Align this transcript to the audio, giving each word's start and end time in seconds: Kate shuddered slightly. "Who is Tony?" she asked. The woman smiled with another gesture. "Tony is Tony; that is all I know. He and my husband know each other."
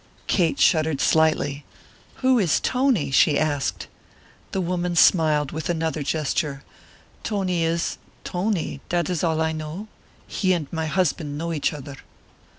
Kate 0.25 0.57
shuddered 0.59 0.99
slightly. 0.99 1.63
"Who 2.25 2.39
is 2.39 2.59
Tony?" 2.59 3.11
she 3.11 3.37
asked. 3.37 3.85
The 4.51 4.59
woman 4.59 4.95
smiled 4.95 5.51
with 5.51 5.69
another 5.69 6.01
gesture. 6.01 6.63
"Tony 7.21 7.63
is 7.63 7.99
Tony; 8.23 8.81
that 8.89 9.11
is 9.11 9.23
all 9.23 9.39
I 9.41 9.51
know. 9.51 9.87
He 10.25 10.53
and 10.53 10.65
my 10.73 10.87
husband 10.87 11.37
know 11.37 11.53
each 11.53 11.71
other." 11.71 11.97